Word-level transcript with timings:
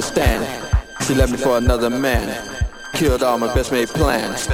understand. 0.00 0.72
She 1.02 1.14
left 1.14 1.30
me 1.30 1.36
for 1.36 1.58
another 1.58 1.90
man. 1.90 2.26
Killed 2.94 3.22
all 3.22 3.36
my 3.36 3.52
best 3.54 3.70
made 3.70 3.88
plans. 3.88 4.44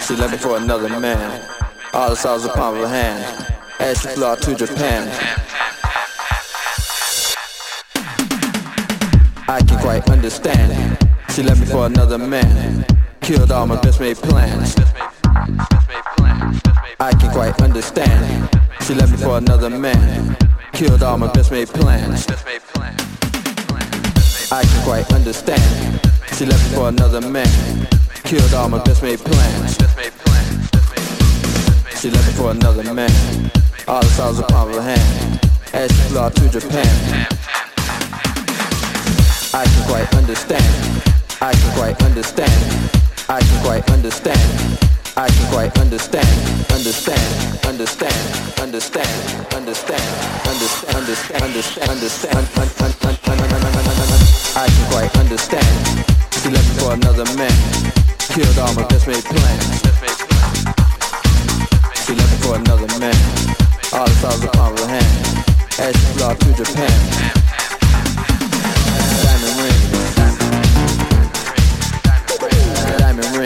She 0.00 0.16
left 0.16 0.32
me 0.32 0.38
for 0.38 0.56
another 0.56 0.88
man. 0.88 1.46
All 1.92 2.08
the 2.08 2.16
size 2.16 2.46
of 2.46 2.54
palm 2.54 2.76
of 2.76 2.88
her 2.88 2.88
hand. 2.88 3.54
As 3.78 4.00
she 4.00 4.08
flew 4.08 4.24
out 4.24 4.40
to 4.40 4.54
Japan. 4.54 5.06
I 9.48 9.60
can 9.68 9.78
quite 9.80 10.08
understand. 10.08 10.96
She 11.34 11.42
left 11.42 11.60
me 11.60 11.66
for 11.66 11.84
another 11.84 12.16
man. 12.16 12.86
Killed 13.20 13.52
all 13.52 13.66
my 13.66 13.78
best 13.82 14.00
made 14.00 14.16
plans. 14.16 14.74
I 16.98 17.12
can 17.20 17.30
quite 17.32 17.60
understand. 17.60 18.48
She 18.80 18.94
left 18.94 19.12
me 19.12 19.18
for 19.18 19.36
another 19.36 19.68
man. 19.68 20.38
Killed 20.72 21.02
all 21.02 21.18
my 21.18 21.30
best 21.30 21.52
made 21.52 21.68
plans. 21.68 22.26
I 24.52 24.62
can 24.62 24.84
quite 24.84 25.12
understand. 25.12 25.60
She 26.36 26.46
left 26.46 26.62
for 26.72 26.88
another 26.88 27.20
man. 27.20 27.48
Killed 28.22 28.54
all 28.54 28.68
my 28.68 28.82
best 28.84 29.02
made 29.02 29.18
plans. 29.18 29.76
She 32.00 32.10
left 32.10 32.36
for 32.36 32.52
another 32.52 32.94
man. 32.94 33.10
All 33.88 34.02
the 34.02 34.46
palm 34.48 34.68
of 34.68 34.76
her 34.76 34.82
hand. 34.82 35.40
As 35.72 35.90
she 35.90 36.02
flew 36.08 36.20
out 36.20 36.36
to 36.36 36.48
Japan. 36.48 37.26
I 39.52 39.64
can 39.64 39.88
quite 39.88 40.14
understand. 40.14 41.02
I 41.40 41.52
can 41.52 41.72
quite 41.74 42.00
understand. 42.04 42.90
I 43.28 43.40
can 43.40 43.64
quite 43.64 43.90
understand. 43.90 44.78
I 45.16 45.28
can 45.28 45.50
quite 45.50 45.76
understand. 45.80 46.70
Understand. 46.70 47.66
Understand. 47.66 48.58
Understand. 48.60 49.06
Understand. 49.56 50.02
Understand. 50.46 51.42
Understand. 51.42 51.42
Understand. 51.42 52.36
Understand. 52.36 53.75
I 54.58 54.68
can 54.68 54.90
quite 54.90 55.14
understand. 55.18 55.68
She 56.40 56.48
left 56.48 56.66
me 56.66 56.74
for 56.80 56.94
another 56.94 57.26
man. 57.36 57.52
Killed 58.16 58.58
all 58.58 58.72
my 58.72 58.88
best 58.88 59.06
made 59.06 59.22
plans. 59.22 59.82
She 62.06 62.14
left 62.14 62.32
me 62.32 62.38
for 62.40 62.56
another 62.56 62.88
man. 62.98 63.14
All 63.92 64.06
the 64.06 64.14
stars 64.16 64.44
upon 64.44 64.74
her 64.78 64.88
hand. 64.88 65.12
As 65.78 65.92
she 65.92 66.06
flew 66.16 66.34
to 66.34 66.54
Japan. 66.56 66.88
Diamond 69.20 69.60
ring. 69.60 69.80
Diamond 72.96 73.36
ring. 73.36 73.45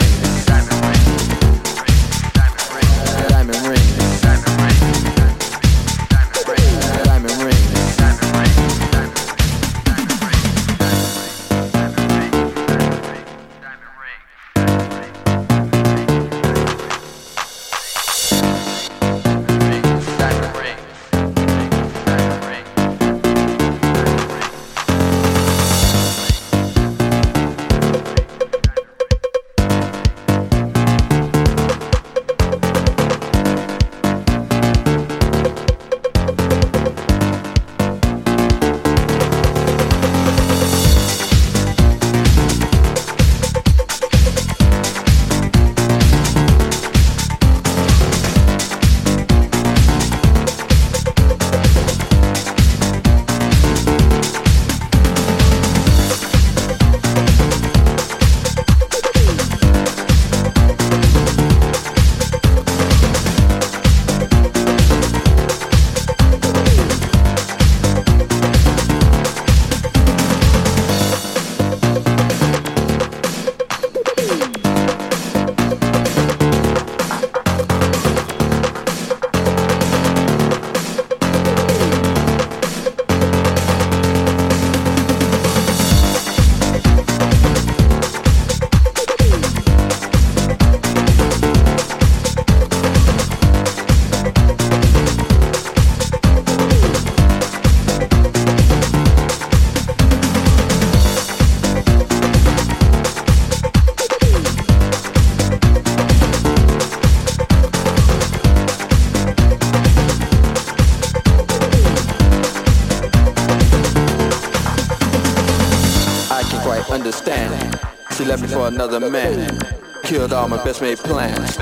another 118.93 119.09
man. 119.09 119.57
Killed 120.03 120.33
all 120.33 120.49
my 120.49 120.61
best 120.65 120.81
made 120.81 120.97
plans. 120.97 121.55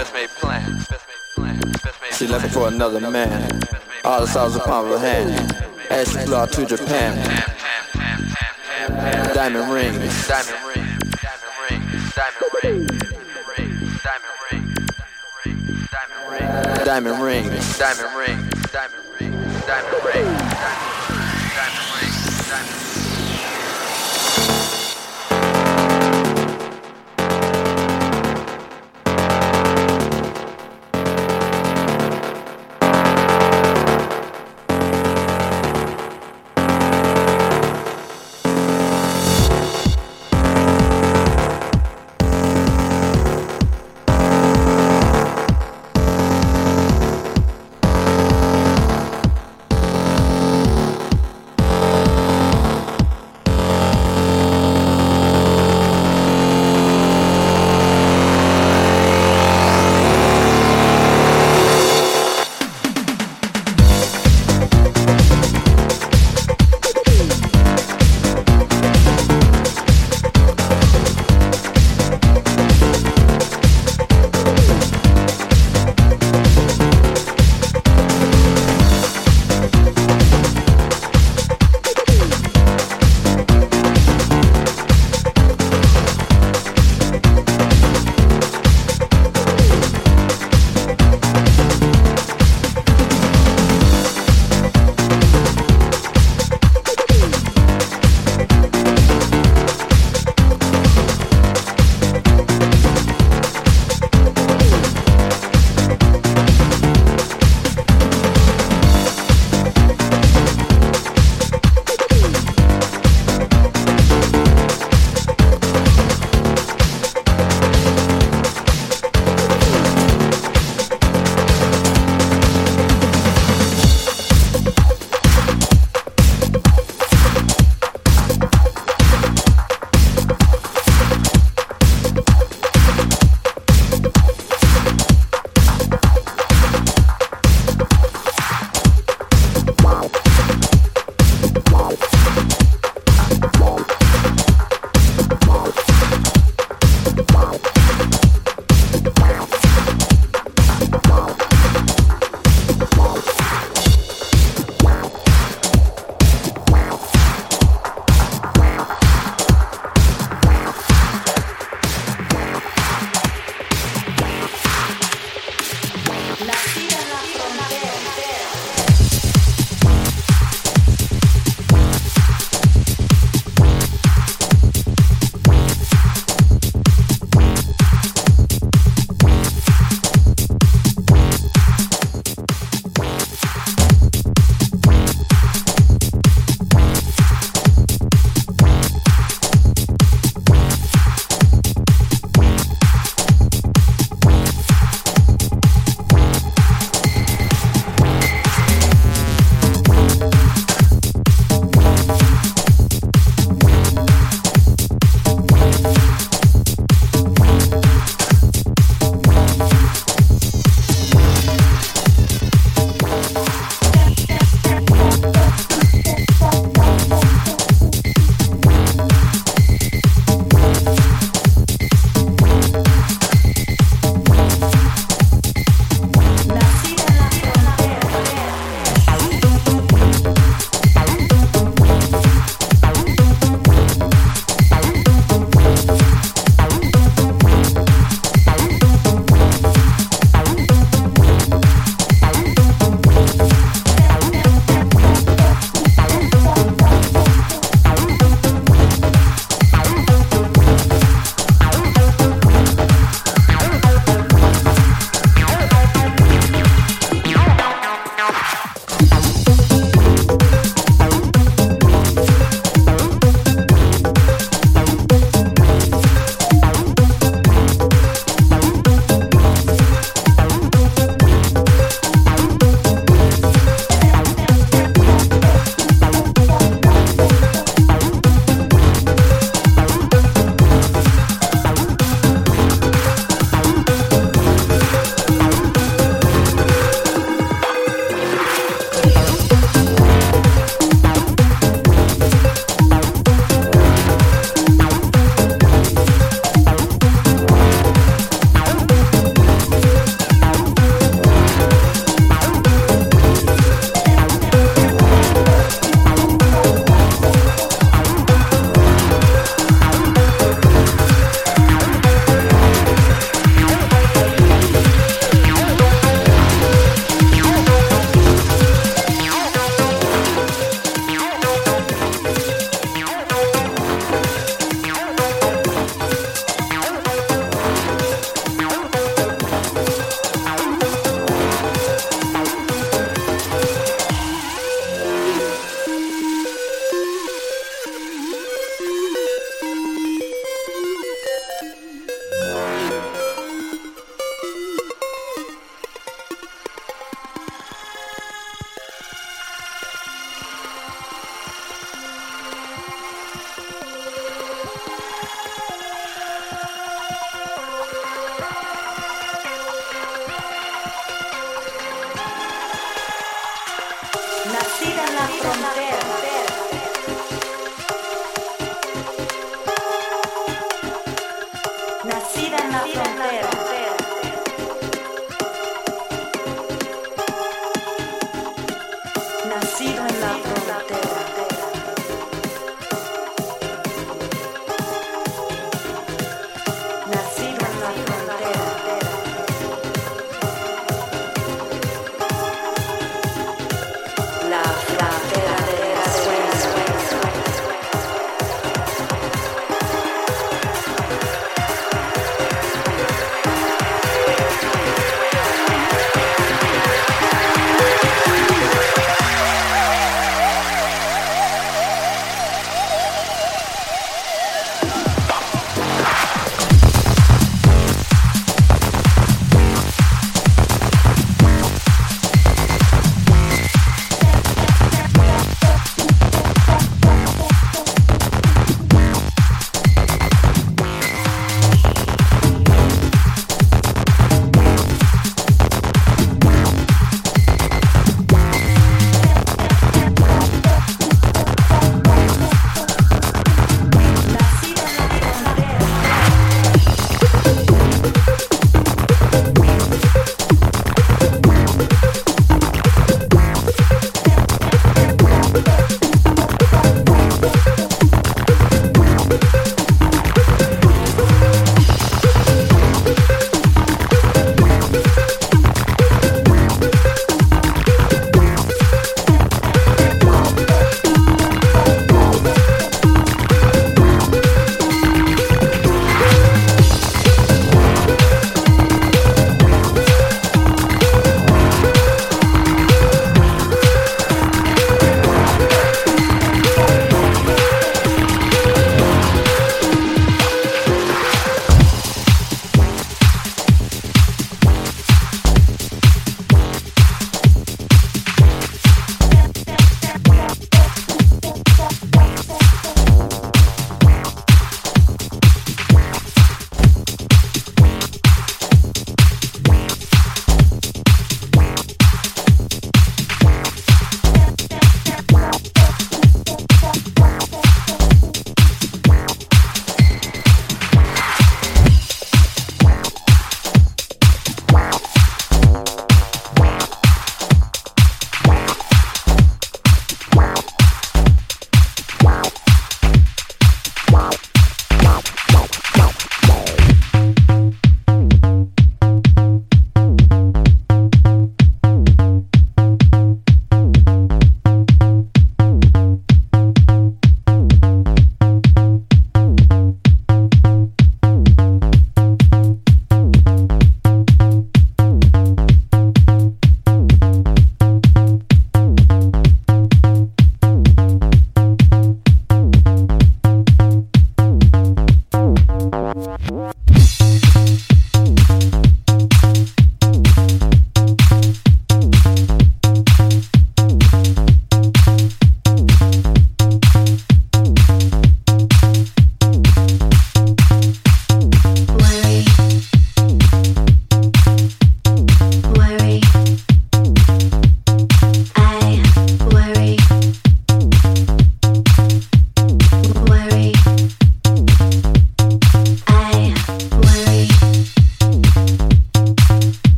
She 2.18 2.26
left 2.26 2.44
me 2.44 2.50
for 2.50 2.68
another 2.68 3.00
man. 3.00 3.62
All 4.04 4.22
the 4.22 4.28
stars 4.28 4.56
upon 4.56 4.88
her 4.88 4.98
hand. 4.98 5.56
As 5.92 6.12
she 6.12 6.18
flew 6.26 6.36
out 6.36 6.52
to 6.54 6.66
Japan. 6.66 7.16
Diamond 9.36 9.72
rings. 9.72 10.28
Diamond 10.28 10.58
rings. 10.76 11.12
Diamond 12.16 12.52
rings. 12.52 12.90
Diamond 16.84 17.22
rings. 17.22 17.78
Diamond 17.78 18.16
rings. 18.18 18.48
Diamond 19.68 20.04
rings. 20.16 20.39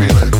Feeling. 0.00 0.39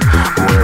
where 0.00 0.61